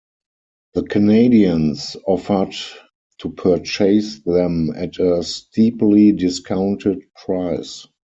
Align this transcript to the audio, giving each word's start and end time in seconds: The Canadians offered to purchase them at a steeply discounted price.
The 0.73 0.81
Canadians 0.81 1.95
offered 2.07 2.55
to 3.19 3.29
purchase 3.29 4.17
them 4.25 4.71
at 4.75 4.97
a 4.97 5.21
steeply 5.21 6.11
discounted 6.13 7.03
price. 7.23 7.85